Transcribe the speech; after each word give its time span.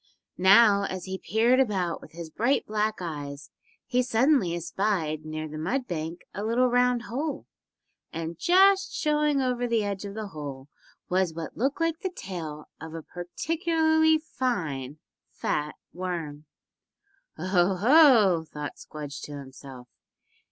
Now 0.39 0.85
as 0.85 1.05
he 1.05 1.19
peered 1.19 1.59
about 1.59 2.01
with 2.01 2.13
his 2.13 2.31
bright 2.31 2.65
black 2.65 2.95
eyes 3.01 3.51
he 3.85 4.01
suddenly 4.01 4.55
espied 4.55 5.25
near 5.27 5.47
the 5.47 5.59
mud 5.59 5.85
bank 5.87 6.21
a 6.33 6.43
little 6.43 6.65
round 6.71 7.03
hole, 7.03 7.45
and 8.11 8.35
just 8.35 8.95
showing 8.95 9.41
over 9.41 9.67
the 9.67 9.83
edge 9.83 10.03
of 10.03 10.15
the 10.15 10.29
hole 10.29 10.69
was 11.07 11.35
what 11.35 11.55
looked 11.55 11.79
like 11.79 11.99
the 11.99 12.09
tail 12.09 12.67
of 12.81 12.95
a 12.95 13.03
particularly 13.03 14.17
fine, 14.17 14.97
fat 15.29 15.75
worm. 15.93 16.45
"Oh, 17.37 17.75
ho!" 17.75 18.43
thought 18.43 18.77
Squdge 18.77 19.21
to 19.25 19.37
himself. 19.37 19.87